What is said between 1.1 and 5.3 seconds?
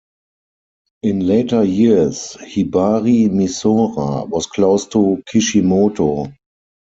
later years Hibari Misora was close to